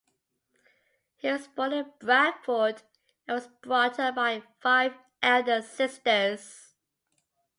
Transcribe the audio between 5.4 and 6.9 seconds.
sisters.